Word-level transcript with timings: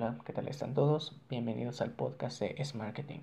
Hola, 0.00 0.16
¿qué 0.24 0.32
tal 0.32 0.48
están 0.48 0.72
todos? 0.72 1.14
Bienvenidos 1.28 1.82
al 1.82 1.90
podcast 1.90 2.40
de 2.40 2.54
Es 2.56 2.74
Marketing. 2.74 3.18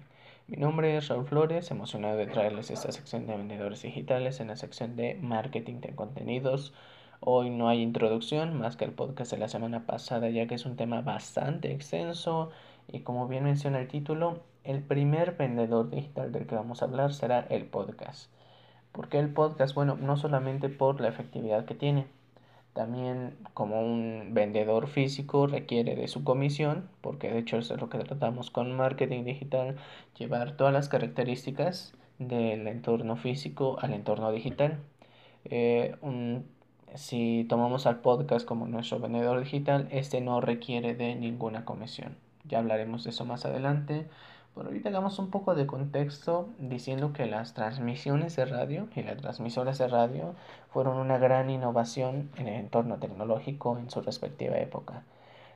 Mi 0.45 0.57
nombre 0.57 0.95
es 0.95 1.07
Raúl 1.07 1.25
Flores, 1.25 1.71
emocionado 1.71 2.17
de 2.17 2.27
traerles 2.27 2.69
esta 2.69 2.91
sección 2.91 3.25
de 3.25 3.35
vendedores 3.35 3.81
digitales 3.81 4.39
en 4.41 4.49
la 4.49 4.57
sección 4.57 4.95
de 4.95 5.15
marketing 5.15 5.81
de 5.81 5.95
contenidos. 5.95 6.75
Hoy 7.19 7.49
no 7.49 7.67
hay 7.67 7.81
introducción 7.81 8.59
más 8.59 8.75
que 8.75 8.85
el 8.85 8.91
podcast 8.91 9.31
de 9.31 9.39
la 9.39 9.47
semana 9.47 9.87
pasada, 9.87 10.29
ya 10.29 10.45
que 10.45 10.53
es 10.53 10.67
un 10.67 10.75
tema 10.75 11.01
bastante 11.01 11.73
extenso 11.73 12.51
y 12.87 12.99
como 12.99 13.27
bien 13.27 13.45
menciona 13.45 13.79
el 13.79 13.87
título, 13.87 14.43
el 14.63 14.83
primer 14.83 15.35
vendedor 15.35 15.89
digital 15.89 16.31
del 16.31 16.45
que 16.45 16.53
vamos 16.53 16.83
a 16.83 16.85
hablar 16.85 17.11
será 17.11 17.39
el 17.49 17.65
podcast. 17.65 18.29
¿Por 18.91 19.09
qué 19.09 19.17
el 19.17 19.33
podcast? 19.33 19.73
Bueno, 19.73 19.95
no 19.95 20.15
solamente 20.15 20.69
por 20.69 21.01
la 21.01 21.07
efectividad 21.07 21.65
que 21.65 21.73
tiene, 21.73 22.05
también 22.77 23.35
como 23.55 23.81
un 23.81 24.35
vendedor 24.35 24.87
físico 24.87 25.47
requiere 25.47 25.95
de 25.95 26.07
su 26.07 26.23
comisión, 26.23 26.87
porque 27.01 27.31
de 27.31 27.39
hecho 27.39 27.57
eso 27.57 27.73
es 27.73 27.81
lo 27.81 27.89
que 27.89 27.97
tratamos 27.97 28.51
con 28.51 28.71
marketing 28.77 29.23
digital, 29.23 29.77
llevar 30.17 30.55
todas 30.55 30.71
las 30.71 30.87
características 30.87 31.95
del 32.19 32.67
entorno 32.67 33.15
físico 33.17 33.77
al 33.81 33.93
entorno 33.93 34.31
digital. 34.31 34.77
Eh, 35.45 35.95
si 36.93 37.47
tomamos 37.49 37.87
al 37.87 38.01
podcast 38.01 38.45
como 38.45 38.67
nuestro 38.67 38.99
vendedor 38.99 39.39
digital, 39.39 39.87
este 39.89 40.21
no 40.21 40.39
requiere 40.39 40.93
de 40.93 41.15
ninguna 41.15 41.65
comisión. 41.65 42.15
Ya 42.45 42.59
hablaremos 42.59 43.03
de 43.03 43.09
eso 43.09 43.25
más 43.25 43.45
adelante. 43.45 44.07
Por 44.57 44.65
ahorita 44.65 44.89
hagamos 44.89 45.19
un 45.19 45.29
poco 45.29 45.53
de 45.53 45.67
contexto 45.67 46.49
diciendo 46.57 47.13
que 47.13 47.27
las 47.27 47.53
transmisiones 47.53 48.35
de 48.35 48.45
radio 48.45 48.87
y 48.95 49.03
las 49.03 49.17
transmisoras 49.17 49.77
de 49.77 49.87
radio 49.87 50.33
fueron 50.71 50.97
una 50.97 51.19
gran 51.19 51.51
innovación 51.51 52.31
en 52.37 52.47
el 52.47 52.55
entorno 52.55 52.97
tecnológico 52.97 53.77
en 53.77 53.91
su 53.91 54.01
respectiva 54.01 54.57
época. 54.57 55.03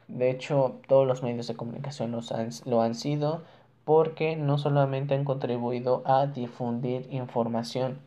De 0.07 0.29
hecho, 0.29 0.75
todos 0.87 1.07
los 1.07 1.23
medios 1.23 1.47
de 1.47 1.55
comunicación 1.55 2.15
lo 2.65 2.81
han 2.83 2.93
sido 2.93 3.41
porque 3.85 4.35
no 4.35 4.59
solamente 4.59 5.15
han 5.15 5.25
contribuido 5.25 6.03
a 6.05 6.27
difundir 6.27 7.07
información, 7.11 7.97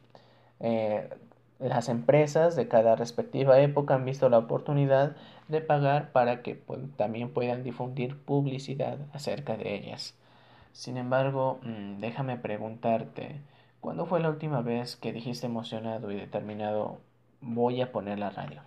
eh, 0.61 1.11
las 1.59 1.89
empresas 1.89 2.55
de 2.55 2.69
cada 2.69 2.95
respectiva 2.95 3.59
época 3.59 3.97
han 3.97 4.05
visto 4.05 4.29
la 4.29 4.39
oportunidad 4.39 5.17
de 5.49 5.61
pagar 5.61 6.13
para 6.13 6.43
que 6.43 6.55
pues, 6.55 6.79
también 6.97 7.31
puedan 7.31 7.65
difundir 7.65 8.17
publicidad 8.17 8.99
acerca 9.13 9.57
de 9.57 9.75
ellas. 9.75 10.15
Sin 10.75 10.99
embargo, 10.99 11.59
mm, 11.63 12.01
déjame 12.01 12.37
preguntarte, 12.37 13.41
¿cuándo 13.81 14.05
fue 14.05 14.21
la 14.21 14.29
última 14.29 14.61
vez 14.61 14.95
que 14.97 15.11
dijiste 15.13 15.47
emocionado 15.47 16.11
y 16.11 16.17
determinado 16.17 17.01
voy 17.41 17.81
a 17.81 17.93
poner 17.93 18.19
la 18.19 18.29
radio? 18.29 18.63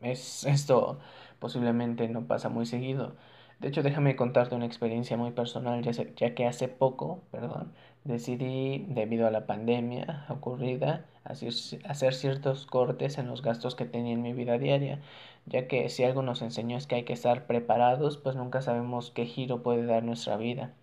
Es, 0.00 0.44
esto 0.46 0.98
posiblemente 1.38 2.08
no 2.08 2.26
pasa 2.26 2.48
muy 2.48 2.66
seguido. 2.66 3.16
De 3.60 3.68
hecho, 3.68 3.82
déjame 3.82 4.16
contarte 4.16 4.54
una 4.54 4.66
experiencia 4.66 5.16
muy 5.16 5.30
personal, 5.32 5.82
ya, 5.82 5.92
ya 5.92 6.34
que 6.34 6.46
hace 6.46 6.68
poco, 6.68 7.22
perdón, 7.30 7.72
decidí, 8.04 8.84
debido 8.88 9.26
a 9.26 9.30
la 9.30 9.46
pandemia 9.46 10.26
ocurrida, 10.28 11.06
hacer 11.24 12.14
ciertos 12.14 12.66
cortes 12.66 13.18
en 13.18 13.28
los 13.28 13.42
gastos 13.42 13.74
que 13.74 13.86
tenía 13.86 14.12
en 14.12 14.22
mi 14.22 14.32
vida 14.32 14.58
diaria, 14.58 15.00
ya 15.46 15.68
que 15.68 15.88
si 15.88 16.04
algo 16.04 16.22
nos 16.22 16.42
enseñó 16.42 16.76
es 16.76 16.86
que 16.86 16.96
hay 16.96 17.04
que 17.04 17.12
estar 17.12 17.46
preparados, 17.46 18.18
pues 18.18 18.36
nunca 18.36 18.62
sabemos 18.62 19.10
qué 19.10 19.26
giro 19.26 19.62
puede 19.62 19.86
dar 19.86 20.02
nuestra 20.02 20.36
vida. 20.36 20.74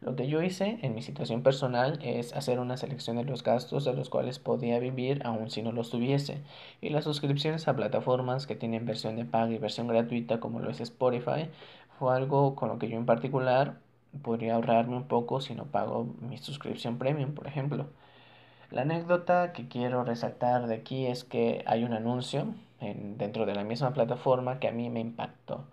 Lo 0.00 0.16
que 0.16 0.26
yo 0.26 0.42
hice 0.42 0.80
en 0.82 0.96
mi 0.96 1.02
situación 1.02 1.44
personal 1.44 2.00
es 2.02 2.32
hacer 2.34 2.58
una 2.58 2.76
selección 2.76 3.16
de 3.16 3.24
los 3.24 3.44
gastos 3.44 3.84
de 3.84 3.94
los 3.94 4.10
cuales 4.10 4.40
podía 4.40 4.80
vivir 4.80 5.22
aun 5.24 5.48
si 5.48 5.62
no 5.62 5.70
los 5.70 5.90
tuviese, 5.90 6.42
y 6.80 6.88
las 6.88 7.04
suscripciones 7.04 7.68
a 7.68 7.76
plataformas 7.76 8.48
que 8.48 8.56
tienen 8.56 8.84
versión 8.84 9.14
de 9.14 9.24
paga 9.24 9.52
y 9.52 9.58
versión 9.58 9.86
gratuita 9.86 10.40
como 10.40 10.58
lo 10.58 10.70
es 10.70 10.80
Spotify 10.80 11.48
fue 12.00 12.16
algo 12.16 12.56
con 12.56 12.68
lo 12.68 12.78
que 12.80 12.88
yo 12.88 12.96
en 12.96 13.06
particular 13.06 13.78
podría 14.22 14.56
ahorrarme 14.56 14.96
un 14.96 15.06
poco 15.06 15.40
si 15.40 15.54
no 15.54 15.66
pago 15.66 16.12
mi 16.20 16.36
suscripción 16.38 16.98
premium, 16.98 17.34
por 17.34 17.46
ejemplo. 17.46 17.86
La 18.72 18.82
anécdota 18.82 19.52
que 19.52 19.68
quiero 19.68 20.02
resaltar 20.02 20.66
de 20.66 20.74
aquí 20.74 21.06
es 21.06 21.22
que 21.22 21.62
hay 21.66 21.84
un 21.84 21.92
anuncio 21.92 22.46
en, 22.82 23.18
dentro 23.18 23.46
de 23.46 23.54
la 23.54 23.64
misma 23.64 23.92
plataforma 23.92 24.58
que 24.60 24.68
a 24.68 24.72
mí 24.72 24.90
me 24.90 25.00
impactó, 25.00 25.64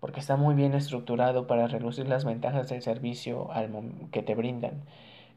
porque 0.00 0.20
está 0.20 0.36
muy 0.36 0.54
bien 0.54 0.74
estructurado 0.74 1.46
para 1.46 1.68
reducir 1.68 2.08
las 2.08 2.24
ventajas 2.24 2.68
del 2.68 2.82
servicio 2.82 3.52
al 3.52 3.70
que 4.12 4.22
te 4.22 4.34
brindan. 4.34 4.82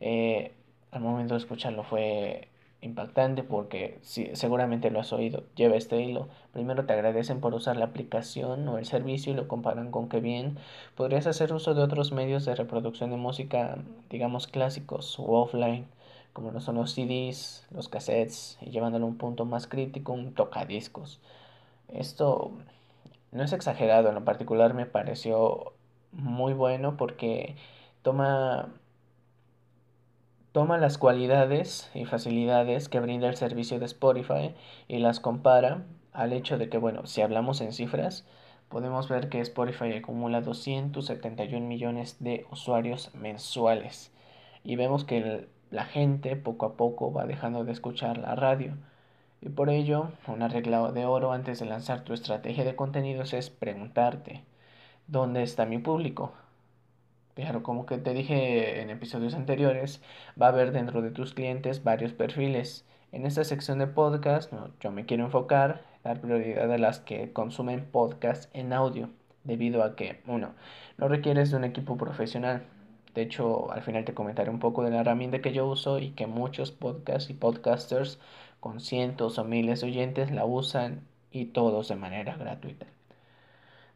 Eh, 0.02 0.54
al 0.92 1.02
momento 1.02 1.36
de 1.36 1.40
escucharlo 1.40 1.84
fue 1.84 2.50
impactante 2.82 3.44
porque 3.44 4.00
si, 4.02 4.36
seguramente 4.36 4.90
lo 4.92 5.00
has 5.00 5.14
oído. 5.14 5.44
Lleva 5.56 5.76
este 5.76 6.02
hilo. 6.02 6.30
Primero 6.54 6.86
te 6.86 6.94
agradecen 6.94 7.42
por 7.42 7.54
usar 7.54 7.78
la 7.78 7.86
aplicación 7.86 8.68
o 8.68 8.78
el 8.78 8.86
servicio 8.86 9.34
y 9.34 9.36
lo 9.36 9.48
comparan 9.48 9.92
con 9.92 10.10
que 10.10 10.20
bien 10.22 10.58
podrías 10.96 11.28
hacer 11.28 11.54
uso 11.54 11.74
de 11.74 11.84
otros 11.84 12.12
medios 12.12 12.46
de 12.46 12.56
reproducción 12.56 13.12
de 13.12 13.18
música, 13.18 13.78
digamos 14.10 14.48
clásicos 14.48 15.20
o 15.20 15.24
offline 15.42 15.88
como 16.34 16.52
no 16.52 16.62
son 16.62 16.76
los 16.76 16.92
CDs, 16.92 17.68
los 17.72 17.90
cassettes, 17.90 18.58
y 18.62 18.72
llevándolo 18.72 19.06
a 19.06 19.10
un 19.10 19.18
punto 19.18 19.46
más 19.46 19.68
crítico, 19.68 20.14
un 20.14 20.34
tocadiscos. 20.34 21.20
Esto 21.88 22.52
no 23.32 23.44
es 23.44 23.54
exagerado, 23.54 24.10
en 24.10 24.16
lo 24.16 24.26
particular 24.26 24.74
me 24.74 24.86
pareció 24.86 25.74
muy 26.12 26.54
bueno 26.54 26.98
porque 26.98 27.56
toma, 28.02 28.70
toma 30.52 30.78
las 30.78 30.98
cualidades 30.98 31.90
y 31.94 32.06
facilidades 32.06 32.90
que 32.90 33.00
brinda 33.00 33.28
el 33.28 33.36
servicio 33.36 33.80
de 33.80 33.86
Spotify 33.86 34.56
y 34.88 35.00
las 35.00 35.20
compara 35.20 35.84
al 36.14 36.34
hecho 36.34 36.58
de 36.58 36.70
que, 36.70 36.78
bueno, 36.78 37.06
si 37.06 37.22
hablamos 37.22 37.62
en 37.62 37.72
cifras, 37.74 38.26
podemos 38.70 39.10
ver 39.10 39.30
que 39.30 39.42
Spotify 39.42 39.94
acumula 39.94 40.42
271 40.42 41.68
millones 41.68 42.18
de 42.20 42.46
usuarios 42.52 43.14
mensuales 43.14 44.12
y 44.64 44.76
vemos 44.76 45.06
que 45.06 45.18
el 45.18 45.50
la 45.72 45.86
gente 45.86 46.36
poco 46.36 46.66
a 46.66 46.78
poco 46.78 47.14
va 47.14 47.26
dejando 47.26 47.64
de 47.64 47.72
escuchar 47.72 48.18
la 48.18 48.36
radio. 48.36 48.76
Y 49.42 49.50
por 49.50 49.70
ello, 49.70 50.12
una 50.28 50.48
regla 50.48 50.92
de 50.92 51.06
oro 51.06 51.32
antes 51.32 51.60
de 51.60 51.66
lanzar 51.66 52.04
tu 52.04 52.14
estrategia 52.14 52.64
de 52.64 52.76
contenidos 52.76 53.34
es 53.34 53.50
preguntarte, 53.50 54.44
¿dónde 55.08 55.44
está 55.44 55.66
mi 55.66 55.78
público? 55.78 56.34
Claro, 57.36 57.64
como 57.64 57.86
que 57.86 57.98
te 57.98 58.14
dije 58.14 58.82
en 58.82 58.90
episodios 58.90 59.34
anteriores, 59.34 60.02
va 60.42 60.48
a 60.48 60.50
haber 60.50 60.72
dentro 60.74 61.02
de 61.02 61.12
tus 61.12 61.34
clientes 61.34 61.84
varios 61.84 62.12
perfiles. 62.12 62.86
En 63.12 63.26
esta 63.26 63.44
sección 63.44 63.80
de 63.80 63.88
podcast, 63.88 64.52
yo 64.82 64.92
me 64.92 65.06
quiero 65.06 65.24
enfocar, 65.26 65.84
dar 66.04 66.20
prioridad 66.20 66.72
a 66.72 66.78
las 66.78 67.00
que 67.00 67.32
consumen 67.32 67.86
podcast 67.86 68.54
en 68.56 68.74
audio, 68.74 69.10
debido 69.46 69.84
a 69.84 69.96
que, 69.96 70.22
uno, 70.28 70.54
no 70.98 71.08
requieres 71.08 71.50
de 71.52 71.58
un 71.58 71.64
equipo 71.64 71.98
profesional, 71.98 72.64
de 73.14 73.22
hecho, 73.24 73.72
al 73.72 73.82
final 73.84 74.06
te 74.06 74.14
comentaré 74.14 74.50
un 74.50 74.60
poco 74.60 74.84
de 74.84 74.92
la 74.92 75.02
herramienta 75.02 75.42
que 75.42 75.54
yo 75.54 75.68
uso 75.68 76.00
y 76.00 76.12
que 76.12 76.28
muchos 76.28 76.72
podcasts 76.72 77.30
y 77.30 77.34
podcasters 77.34 78.20
con 78.60 78.80
cientos 78.80 79.38
o 79.38 79.44
miles 79.46 79.82
de 79.82 79.88
oyentes 79.88 80.32
la 80.32 80.46
usan 80.46 81.08
y 81.32 81.46
todos 81.48 81.88
de 81.90 81.96
manera 81.96 82.36
gratuita. 82.38 82.88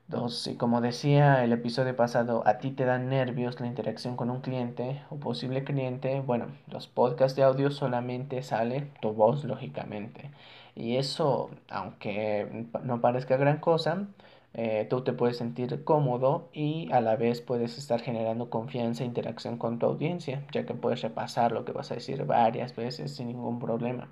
Dos, 0.08 0.48
y 0.48 0.56
como 0.58 0.82
decía 0.82 1.44
el 1.44 1.54
episodio 1.54 1.96
pasado, 1.96 2.44
a 2.46 2.60
ti 2.60 2.72
te 2.72 2.86
dan 2.86 3.10
nervios 3.10 3.60
la 3.62 3.68
interacción 3.68 4.16
con 4.18 4.30
un 4.30 4.42
cliente 4.42 5.02
o 5.10 5.18
posible 5.18 5.64
cliente, 5.64 6.20
bueno, 6.22 6.48
los 6.68 6.88
podcasts 6.88 7.36
de 7.38 7.44
audio 7.44 7.72
solamente 7.72 8.44
sale 8.44 8.92
tu 9.02 9.14
voz, 9.14 9.44
lógicamente. 9.46 10.32
Y 10.76 10.98
eso, 10.98 11.52
aunque 11.70 12.68
no 12.84 13.02
parezca 13.02 13.38
gran 13.38 13.60
cosa, 13.60 14.08
eh, 14.54 14.86
tú 14.90 15.04
te 15.04 15.14
puedes 15.14 15.38
sentir 15.38 15.84
cómodo 15.84 16.50
y 16.54 16.92
a 16.92 17.02
la 17.02 17.16
vez 17.16 17.42
puedes 17.42 17.78
estar 17.78 18.02
generando 18.02 18.50
confianza 18.50 19.04
e 19.04 19.08
interacción 19.08 19.58
con 19.58 19.80
tu 19.80 19.88
audiencia, 19.88 20.46
ya 20.52 20.66
que 20.66 20.76
puedes 20.76 21.02
repasar 21.02 21.52
lo 21.52 21.66
que 21.66 21.72
vas 21.72 21.92
a 21.92 21.96
decir 21.96 22.24
varias 22.26 22.76
veces 22.76 23.16
sin 23.16 23.28
ningún 23.28 23.60
problema. 23.60 24.12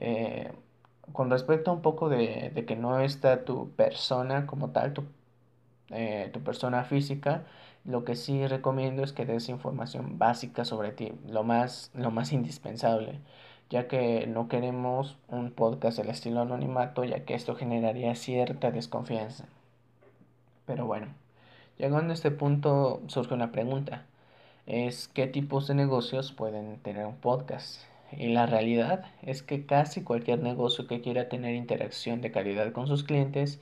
Eh, 0.00 0.52
con 1.12 1.30
respecto 1.30 1.70
a 1.70 1.74
un 1.74 1.82
poco 1.82 2.08
de, 2.08 2.64
que 2.66 2.76
no 2.76 3.00
está 3.00 3.44
tu 3.44 3.70
persona 3.72 4.46
como 4.46 4.70
tal, 4.70 4.92
tu, 4.94 5.04
eh, 5.90 6.30
tu 6.32 6.42
persona 6.42 6.84
física, 6.84 7.44
lo 7.84 8.04
que 8.04 8.16
sí 8.16 8.46
recomiendo 8.46 9.04
es 9.04 9.12
que 9.12 9.26
des 9.26 9.48
información 9.48 10.18
básica 10.18 10.64
sobre 10.64 10.92
ti, 10.92 11.12
lo 11.28 11.44
más, 11.44 11.90
lo 11.94 12.10
más 12.10 12.32
indispensable 12.32 13.20
ya 13.70 13.88
que 13.88 14.26
no 14.26 14.48
queremos 14.48 15.16
un 15.28 15.50
podcast 15.50 15.98
del 15.98 16.10
estilo 16.10 16.40
anonimato, 16.40 17.04
ya 17.04 17.24
que 17.24 17.34
esto 17.34 17.56
generaría 17.56 18.14
cierta 18.14 18.70
desconfianza. 18.70 19.46
Pero 20.66 20.86
bueno, 20.86 21.08
llegando 21.78 22.10
a 22.12 22.14
este 22.14 22.30
punto 22.30 23.02
surge 23.08 23.34
una 23.34 23.52
pregunta, 23.52 24.04
es 24.66 25.08
qué 25.08 25.26
tipos 25.26 25.68
de 25.68 25.74
negocios 25.74 26.32
pueden 26.32 26.78
tener 26.78 27.06
un 27.06 27.16
podcast. 27.16 27.82
Y 28.12 28.28
la 28.28 28.46
realidad 28.46 29.04
es 29.22 29.42
que 29.42 29.66
casi 29.66 30.02
cualquier 30.02 30.40
negocio 30.40 30.86
que 30.86 31.00
quiera 31.00 31.28
tener 31.28 31.54
interacción 31.54 32.20
de 32.20 32.30
calidad 32.30 32.72
con 32.72 32.86
sus 32.86 33.02
clientes 33.02 33.60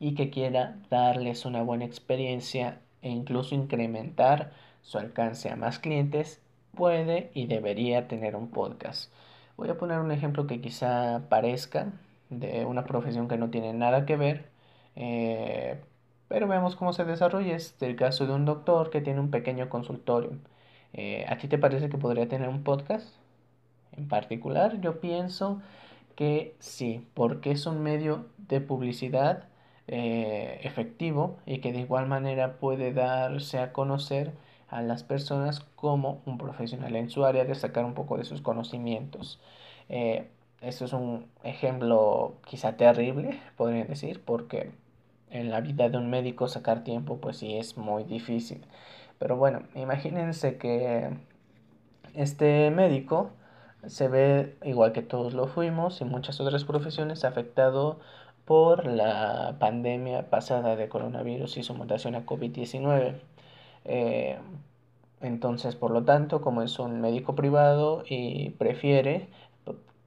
y 0.00 0.14
que 0.14 0.30
quiera 0.30 0.76
darles 0.90 1.44
una 1.44 1.62
buena 1.62 1.84
experiencia 1.84 2.80
e 3.02 3.10
incluso 3.10 3.54
incrementar 3.54 4.52
su 4.82 4.98
alcance 4.98 5.50
a 5.50 5.56
más 5.56 5.78
clientes, 5.78 6.40
puede 6.74 7.30
y 7.34 7.46
debería 7.46 8.08
tener 8.08 8.34
un 8.34 8.48
podcast. 8.48 9.12
Voy 9.62 9.70
a 9.70 9.78
poner 9.78 10.00
un 10.00 10.10
ejemplo 10.10 10.48
que 10.48 10.60
quizá 10.60 11.28
parezca 11.28 11.92
de 12.30 12.64
una 12.64 12.84
profesión 12.84 13.28
que 13.28 13.36
no 13.38 13.48
tiene 13.50 13.72
nada 13.72 14.06
que 14.06 14.16
ver 14.16 14.50
Eh, 14.96 15.80
pero 16.28 16.48
veamos 16.48 16.76
cómo 16.76 16.92
se 16.92 17.04
desarrolla. 17.04 17.54
Este 17.56 17.86
el 17.86 17.96
caso 17.96 18.26
de 18.26 18.34
un 18.34 18.44
doctor 18.44 18.90
que 18.90 19.00
tiene 19.00 19.20
un 19.20 19.30
pequeño 19.30 19.68
consultorio. 19.68 20.32
Eh, 20.92 21.24
¿A 21.28 21.38
ti 21.38 21.48
te 21.48 21.58
parece 21.58 21.88
que 21.90 21.98
podría 21.98 22.28
tener 22.28 22.48
un 22.48 22.64
podcast? 22.64 23.16
En 23.92 24.08
particular, 24.08 24.80
yo 24.80 25.00
pienso 25.00 25.62
que 26.16 26.56
sí, 26.60 27.06
porque 27.14 27.52
es 27.52 27.66
un 27.66 27.82
medio 27.82 28.26
de 28.38 28.60
publicidad 28.60 29.48
eh, 29.88 30.60
efectivo 30.64 31.38
y 31.46 31.58
que 31.60 31.72
de 31.72 31.80
igual 31.80 32.06
manera 32.08 32.58
puede 32.58 32.92
darse 32.92 33.58
a 33.60 33.72
conocer 33.72 34.32
a 34.72 34.82
las 34.82 35.04
personas 35.04 35.60
como 35.76 36.22
un 36.26 36.38
profesional 36.38 36.96
en 36.96 37.10
su 37.10 37.24
área, 37.24 37.44
destacar 37.44 37.84
un 37.84 37.94
poco 37.94 38.16
de 38.18 38.24
sus 38.24 38.40
conocimientos. 38.40 39.38
Eh, 39.88 40.28
esto 40.62 40.86
es 40.86 40.92
un 40.94 41.26
ejemplo 41.44 42.36
quizá 42.46 42.76
terrible, 42.76 43.40
podría 43.56 43.84
decir, 43.84 44.22
porque 44.24 44.72
en 45.30 45.50
la 45.50 45.60
vida 45.60 45.88
de 45.90 45.98
un 45.98 46.08
médico 46.10 46.48
sacar 46.48 46.84
tiempo 46.84 47.18
pues 47.18 47.38
sí 47.38 47.56
es 47.56 47.76
muy 47.76 48.04
difícil. 48.04 48.64
Pero 49.18 49.36
bueno, 49.36 49.62
imagínense 49.74 50.56
que 50.58 51.10
este 52.14 52.70
médico 52.70 53.30
se 53.86 54.08
ve, 54.08 54.56
igual 54.64 54.92
que 54.92 55.02
todos 55.02 55.34
lo 55.34 55.48
fuimos 55.48 56.00
y 56.00 56.04
muchas 56.04 56.40
otras 56.40 56.64
profesiones, 56.64 57.24
afectado 57.24 58.00
por 58.44 58.86
la 58.86 59.56
pandemia 59.60 60.30
pasada 60.30 60.76
de 60.76 60.88
coronavirus 60.88 61.56
y 61.58 61.62
su 61.62 61.74
mutación 61.74 62.14
a 62.14 62.26
COVID-19. 62.26 63.20
Eh, 63.84 64.38
entonces, 65.20 65.76
por 65.76 65.90
lo 65.92 66.04
tanto, 66.04 66.40
como 66.40 66.62
es 66.62 66.78
un 66.78 67.00
médico 67.00 67.34
privado 67.34 68.04
y 68.08 68.50
prefiere, 68.50 69.28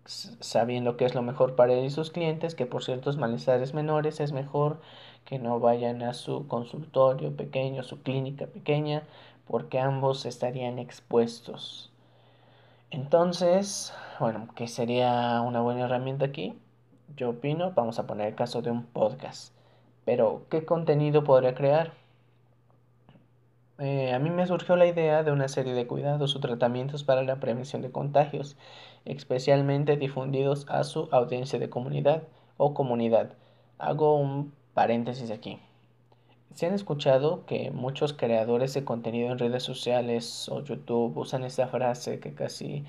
sabiendo 0.06 0.98
que 0.98 1.06
es 1.06 1.16
lo 1.16 1.22
mejor 1.22 1.56
para 1.56 1.74
él 1.74 1.86
y 1.86 1.89
sus 1.89 2.12
clientes, 2.12 2.56
que 2.56 2.66
por 2.66 2.83
ciertos 2.83 3.18
malestares 3.18 3.74
menores 3.74 4.19
es 4.19 4.31
mejor 4.33 4.80
que 5.25 5.39
no 5.39 5.60
vayan 5.60 6.04
a 6.04 6.13
su 6.13 6.48
consultorio 6.48 7.36
pequeño, 7.36 7.83
su 7.83 8.01
clínica 8.04 8.45
pequeña, 8.48 9.04
porque 9.48 9.80
ambos 9.80 10.25
estarían 10.25 10.80
expuestos. 10.80 11.92
Entonces, 12.92 13.94
bueno, 14.19 14.48
¿qué 14.56 14.68
sería 14.68 15.42
una 15.42 15.62
buena 15.62 15.86
herramienta 15.86 16.25
aquí? 16.25 16.57
Yo 17.16 17.31
opino, 17.31 17.71
vamos 17.71 18.00
a 18.00 18.07
poner 18.07 18.28
el 18.30 18.36
caso 18.36 18.62
de 18.62 18.71
un 18.71 18.86
podcast. 18.86 19.54
Pero, 20.06 20.45
¿qué 20.50 20.66
contenido 20.66 21.24
podría 21.24 21.56
crear? 21.56 22.05
Eh, 23.77 24.13
a 24.13 24.19
mí 24.19 24.30
me 24.30 24.48
surgió 24.48 24.77
la 24.77 24.86
idea 24.86 25.24
de 25.24 25.31
una 25.31 25.50
serie 25.50 25.74
de 25.74 25.86
cuidados 25.86 26.36
o 26.36 26.39
tratamientos 26.39 27.04
para 27.04 27.24
la 27.24 27.39
prevención 27.42 27.81
de 27.81 27.92
contagios, 27.92 28.56
especialmente 29.04 29.98
difundidos 29.98 30.66
a 30.69 30.83
su 30.86 31.10
audiencia 31.12 31.60
de 31.60 31.69
comunidad 31.69 32.24
o 32.57 32.74
comunidad. 32.74 33.33
Hago 33.77 34.16
un 34.18 34.54
paréntesis 34.74 35.30
aquí. 35.31 35.60
Se 36.54 36.68
han 36.68 36.74
escuchado 36.74 37.45
que 37.45 37.72
muchos 37.72 38.13
creadores 38.13 38.74
de 38.74 38.86
contenido 38.86 39.30
en 39.31 39.39
redes 39.39 39.63
sociales 39.63 40.48
o 40.50 40.63
YouTube 40.63 41.18
usan 41.18 41.44
esta 41.44 41.68
frase 41.68 42.19
que 42.19 42.33
casi 42.33 42.86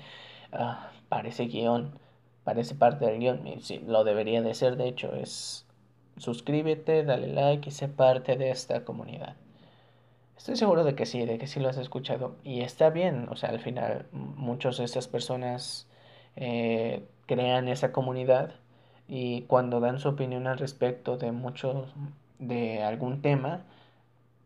ah, 0.53 0.91
parece 1.09 1.47
guion, 1.47 1.99
parece 2.45 2.75
parte 2.75 3.05
del 3.05 3.19
guion, 3.19 3.45
y 3.45 3.59
sí, 3.61 3.79
lo 3.85 4.05
debería 4.05 4.41
de 4.41 4.53
ser, 4.53 4.77
de 4.77 4.87
hecho, 4.87 5.13
es 5.15 5.65
suscríbete, 6.17 7.03
dale 7.03 7.27
like 7.27 7.69
y 7.69 7.71
sé 7.71 7.89
parte 7.89 8.37
de 8.37 8.51
esta 8.51 8.85
comunidad. 8.85 9.35
Estoy 10.37 10.55
seguro 10.55 10.83
de 10.83 10.95
que 10.95 11.05
sí, 11.05 11.25
de 11.25 11.37
que 11.37 11.47
sí 11.47 11.59
lo 11.59 11.69
has 11.69 11.77
escuchado. 11.77 12.35
Y 12.43 12.61
está 12.61 12.89
bien, 12.89 13.27
o 13.29 13.35
sea, 13.35 13.49
al 13.49 13.59
final 13.59 14.05
muchas 14.11 14.77
de 14.77 14.85
estas 14.85 15.07
personas 15.07 15.87
eh, 16.35 17.05
crean 17.25 17.67
esa 17.67 17.91
comunidad 17.91 18.55
y 19.07 19.43
cuando 19.43 19.79
dan 19.79 19.99
su 19.99 20.09
opinión 20.09 20.47
al 20.47 20.57
respecto 20.59 21.17
de 21.17 21.31
muchos, 21.31 21.89
de 22.39 22.83
algún 22.83 23.21
tema, 23.21 23.63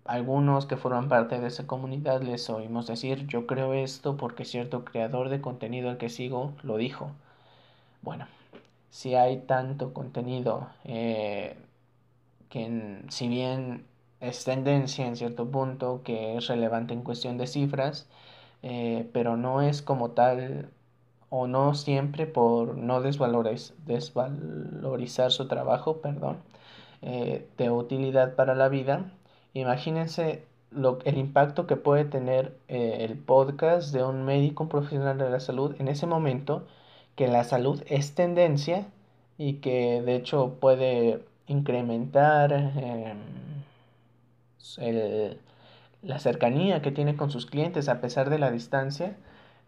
algunos 0.05 0.65
que 0.65 0.77
forman 0.77 1.09
parte 1.09 1.39
de 1.39 1.47
esa 1.47 1.67
comunidad 1.67 2.21
les 2.21 2.49
oímos 2.49 2.87
decir, 2.87 3.27
yo 3.27 3.47
creo 3.47 3.73
esto 3.73 4.17
porque 4.17 4.45
cierto 4.45 4.85
creador 4.85 5.29
de 5.29 5.41
contenido 5.41 5.89
al 5.89 5.97
que 5.97 6.09
sigo 6.09 6.53
lo 6.63 6.77
dijo. 6.77 7.11
Bueno, 8.01 8.27
si 8.89 9.15
hay 9.15 9.39
tanto 9.41 9.93
contenido 9.93 10.69
eh, 10.85 11.57
que 12.49 13.03
si 13.09 13.27
bien 13.27 13.85
es 14.21 14.43
tendencia 14.45 15.05
en 15.07 15.15
cierto 15.17 15.49
punto, 15.49 16.01
que 16.03 16.37
es 16.37 16.47
relevante 16.47 16.93
en 16.93 17.03
cuestión 17.03 17.37
de 17.37 17.47
cifras, 17.47 18.07
eh, 18.63 19.09
pero 19.13 19.37
no 19.37 19.61
es 19.61 19.81
como 19.81 20.11
tal 20.11 20.69
o 21.29 21.47
no 21.47 21.73
siempre 21.75 22.27
por 22.27 22.77
no 22.77 23.01
desvalorizar 23.01 25.31
su 25.31 25.47
trabajo, 25.47 26.01
perdón, 26.01 26.37
eh, 27.01 27.47
de 27.57 27.71
utilidad 27.71 28.35
para 28.35 28.55
la 28.55 28.69
vida. 28.69 29.11
Imagínense 29.53 30.45
lo, 30.71 30.99
el 31.05 31.17
impacto 31.17 31.67
que 31.67 31.75
puede 31.77 32.05
tener 32.05 32.57
eh, 32.67 32.97
el 33.01 33.17
podcast 33.17 33.93
de 33.93 34.03
un 34.03 34.23
médico, 34.25 34.63
un 34.63 34.69
profesional 34.69 35.17
de 35.17 35.29
la 35.29 35.39
salud 35.39 35.75
en 35.79 35.87
ese 35.87 36.07
momento, 36.07 36.65
que 37.15 37.27
la 37.27 37.43
salud 37.43 37.83
es 37.87 38.15
tendencia 38.15 38.87
y 39.37 39.55
que 39.55 40.01
de 40.01 40.15
hecho 40.15 40.57
puede 40.59 41.23
incrementar 41.47 42.51
em, 44.79 45.37
la 46.01 46.19
cercanía 46.19 46.81
que 46.81 46.91
tiene 46.91 47.15
con 47.15 47.31
sus 47.31 47.45
clientes 47.45 47.89
a 47.89 48.01
pesar 48.01 48.29
de 48.29 48.39
la 48.39 48.51
distancia 48.51 49.17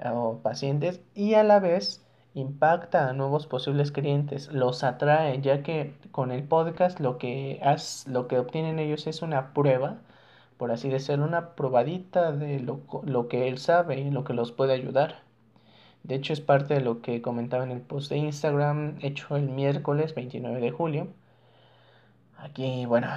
o 0.05 0.39
pacientes 0.39 1.01
y 1.15 1.35
a 1.35 1.43
la 1.43 1.59
vez 1.59 2.03
impacta 2.33 3.09
a 3.09 3.13
nuevos 3.13 3.47
posibles 3.47 3.91
clientes, 3.91 4.51
los 4.51 4.83
atrae, 4.83 5.41
ya 5.41 5.63
que 5.63 5.93
con 6.11 6.31
el 6.31 6.43
podcast 6.43 6.99
lo 6.99 7.17
que, 7.17 7.61
lo 8.07 8.27
que 8.27 8.39
obtienen 8.39 8.79
ellos 8.79 9.07
es 9.07 9.21
una 9.21 9.53
prueba, 9.53 10.01
por 10.57 10.71
así 10.71 10.89
decirlo, 10.89 11.25
una 11.25 11.55
probadita 11.55 12.31
de 12.31 12.59
lo, 12.59 12.81
lo 13.05 13.27
que 13.27 13.47
él 13.47 13.57
sabe 13.59 13.99
y 13.99 14.09
lo 14.11 14.23
que 14.23 14.33
los 14.33 14.51
puede 14.51 14.73
ayudar. 14.73 15.23
De 16.03 16.15
hecho, 16.15 16.33
es 16.33 16.41
parte 16.41 16.73
de 16.75 16.81
lo 16.81 17.01
que 17.01 17.21
comentaba 17.21 17.63
en 17.63 17.71
el 17.71 17.81
post 17.81 18.09
de 18.11 18.17
Instagram 18.17 18.97
hecho 19.01 19.35
el 19.37 19.49
miércoles 19.49 20.15
29 20.15 20.59
de 20.59 20.71
julio. 20.71 21.07
Aquí, 22.43 22.85
bueno, 22.85 23.07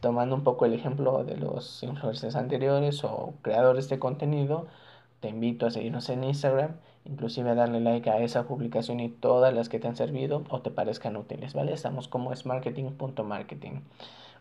tomando 0.00 0.34
un 0.34 0.42
poco 0.42 0.66
el 0.66 0.74
ejemplo 0.74 1.22
de 1.22 1.36
los 1.36 1.80
influencers 1.84 2.34
anteriores 2.34 3.04
o 3.04 3.34
creadores 3.40 3.88
de 3.88 4.00
contenido, 4.00 4.66
te 5.20 5.28
invito 5.28 5.66
a 5.66 5.70
seguirnos 5.70 6.08
en 6.08 6.24
Instagram, 6.24 6.72
inclusive 7.04 7.50
a 7.50 7.54
darle 7.54 7.78
like 7.78 8.10
a 8.10 8.18
esa 8.18 8.48
publicación 8.48 8.98
y 8.98 9.10
todas 9.10 9.54
las 9.54 9.68
que 9.68 9.78
te 9.78 9.86
han 9.86 9.94
servido 9.94 10.42
o 10.50 10.60
te 10.60 10.72
parezcan 10.72 11.16
útiles, 11.16 11.54
¿vale? 11.54 11.72
Estamos 11.72 12.08
como 12.08 12.32
es 12.32 12.46
marketing.marketing. 12.46 13.82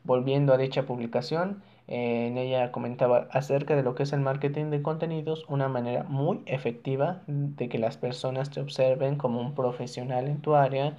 Volviendo 0.04 0.52
a 0.52 0.58
dicha 0.58 0.88
publicación, 0.88 1.62
en 1.86 2.40
ella 2.40 2.72
comentaba 2.72 3.28
acerca 3.32 3.76
de 3.76 3.84
lo 3.84 3.94
que 3.94 4.04
es 4.04 4.14
el 4.14 4.22
marketing 4.22 4.72
de 4.72 4.82
contenidos, 4.82 5.46
una 5.48 5.68
manera 5.68 6.04
muy 6.04 6.42
efectiva 6.48 7.22
de 7.28 7.70
que 7.70 7.78
las 7.78 7.98
personas 7.98 8.50
te 8.50 8.62
observen 8.62 9.16
como 9.16 9.42
un 9.42 9.54
profesional 9.54 10.28
en 10.28 10.42
tu 10.42 10.56
área, 10.56 10.98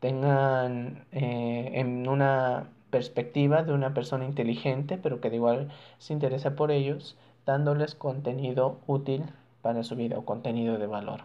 tengan 0.00 1.04
eh, 1.12 1.70
en 1.74 2.08
una 2.08 2.68
perspectiva 2.90 3.62
de 3.62 3.72
una 3.72 3.94
persona 3.94 4.24
inteligente, 4.24 4.98
pero 4.98 5.20
que 5.20 5.30
de 5.30 5.36
igual 5.36 5.70
se 5.98 6.12
interesa 6.12 6.54
por 6.56 6.70
ellos 6.70 7.16
dándoles 7.46 7.94
contenido 7.94 8.78
útil 8.86 9.24
para 9.62 9.82
su 9.82 9.96
vida 9.96 10.18
o 10.18 10.24
contenido 10.24 10.78
de 10.78 10.86
valor. 10.86 11.22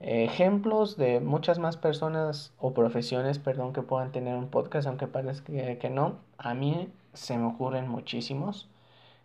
Ejemplos 0.00 0.98
de 0.98 1.20
muchas 1.20 1.58
más 1.58 1.78
personas 1.78 2.52
o 2.58 2.74
profesiones, 2.74 3.38
perdón, 3.38 3.72
que 3.72 3.80
puedan 3.80 4.12
tener 4.12 4.36
un 4.36 4.48
podcast, 4.48 4.86
aunque 4.86 5.06
parezca 5.06 5.52
que, 5.78 5.90
no. 5.90 6.16
A 6.36 6.52
mí 6.54 6.88
se 7.14 7.38
me 7.38 7.46
ocurren 7.46 7.88
muchísimos, 7.88 8.68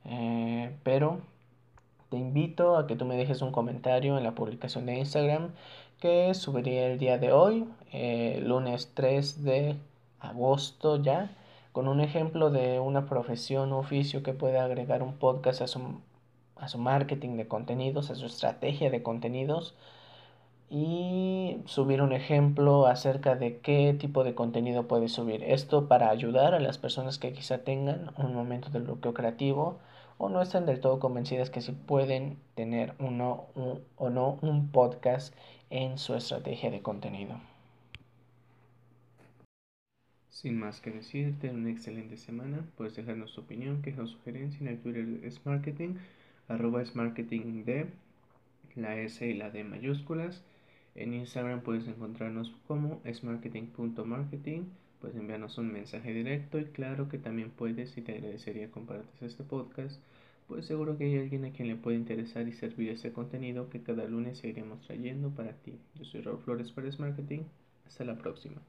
eh, 0.06 0.74
pero 0.84 1.20
te 2.10 2.18
invito 2.18 2.78
a 2.78 2.88
que 2.88 2.96
tú 2.96 3.06
me 3.06 3.18
dejes 3.18 3.42
un 3.42 3.52
comentario 3.52 4.18
en 4.18 4.24
la 4.24 4.34
publicación 4.34 4.86
de 4.86 4.98
Instagram 4.98 5.52
que 6.02 6.34
subiría 6.34 6.88
el 6.88 6.98
día 6.98 7.18
de 7.20 7.32
hoy, 7.32 7.66
eh, 7.94 8.42
lunes 8.44 8.92
3 8.96 9.44
de 9.44 9.78
agosto 10.20 11.02
ya 11.02 11.32
con 11.72 11.88
un 11.88 12.02
ejemplo 12.02 12.50
de 12.50 12.80
una 12.80 13.06
profesión 13.06 13.72
o 13.72 13.78
oficio 13.78 14.24
que 14.24 14.34
puede 14.34 14.58
agregar 14.60 15.04
un 15.04 15.14
podcast 15.14 15.62
a 15.62 15.68
su, 15.68 16.02
a 16.58 16.68
su 16.68 16.80
marketing 16.80 17.38
de 17.38 17.48
contenidos, 17.48 18.10
a 18.10 18.16
su 18.16 18.26
estrategia 18.26 18.90
de 18.90 19.04
contenidos 19.04 19.76
y 20.72 21.58
subir 21.66 22.02
un 22.02 22.14
ejemplo 22.14 22.88
acerca 22.88 23.36
de 23.36 23.60
qué 23.60 23.96
tipo 23.98 24.24
de 24.24 24.34
contenido 24.36 24.88
puede 24.88 25.08
subir. 25.08 25.44
Esto 25.44 25.88
para 25.88 26.10
ayudar 26.10 26.56
a 26.56 26.60
las 26.60 26.78
personas 26.80 27.20
que 27.20 27.34
quizá 27.34 27.60
tengan 27.60 28.12
un 28.18 28.34
momento 28.34 28.70
de 28.70 28.80
bloqueo 28.80 29.14
creativo 29.14 29.78
o 30.24 30.30
no 30.30 30.40
estén 30.40 30.68
del 30.68 30.80
todo 30.80 31.00
convencidas 31.00 31.50
que 31.50 31.62
si 31.62 31.72
pueden 31.72 32.38
tener 32.54 32.94
uno 33.00 33.48
o 33.96 34.10
no 34.12 34.38
un 34.44 34.70
podcast 34.72 35.34
en 35.72 35.98
su 35.98 36.14
estrategia 36.14 36.70
de 36.70 36.84
contenido. 36.84 37.42
Sin 40.30 40.60
más 40.60 40.80
que 40.80 40.92
decirte, 40.92 41.50
una 41.50 41.72
excelente 41.72 42.18
semana. 42.18 42.64
Puedes 42.78 42.96
dejarnos 42.96 43.34
tu 43.34 43.42
opinión, 43.42 43.82
queja 43.82 44.04
o 44.04 44.08
sugerencia 44.08 44.60
en 44.62 44.68
el 44.68 44.80
Twitter 44.80 45.08
de 45.08 45.32
Smarketing, 45.32 45.98
arroba 46.48 46.86
Smarketing 46.86 47.66
de 47.66 47.88
la 48.76 48.98
S 48.98 49.26
y 49.26 49.34
la 49.34 49.50
D 49.50 49.64
mayúsculas. 49.64 50.44
En 50.96 51.14
Instagram 51.14 51.62
puedes 51.62 51.88
encontrarnos 51.88 52.52
como 52.68 53.02
smarketing.marketing. 53.12 54.64
Puedes 55.00 55.18
enviarnos 55.18 55.58
un 55.58 55.72
mensaje 55.72 56.14
directo 56.14 56.60
y 56.60 56.66
claro 56.66 57.10
que 57.10 57.18
también 57.18 57.50
puedes, 57.50 57.98
y 57.98 58.02
te 58.02 58.14
agradecería 58.14 58.70
compartas 58.70 59.22
este 59.22 59.44
podcast, 59.44 60.00
pues 60.48 60.66
seguro 60.66 60.98
que 60.98 61.06
hay 61.06 61.18
alguien 61.18 61.46
a 61.46 61.52
quien 61.52 61.70
le 61.70 61.76
puede 61.76 61.98
interesar 61.98 62.48
y 62.48 62.54
servir 62.54 62.90
este 62.90 63.12
contenido 63.12 63.70
que 63.70 63.82
cada 63.82 64.06
lunes 64.06 64.38
seguiremos 64.40 64.82
trayendo 64.82 65.30
para 65.30 65.54
ti. 65.54 65.80
Yo 65.96 66.06
soy 66.06 66.22
Raúl 66.22 66.40
Flores 66.40 66.72
para 66.72 66.90
Marketing. 67.00 67.42
Hasta 67.88 68.04
la 68.04 68.18
próxima. 68.18 68.62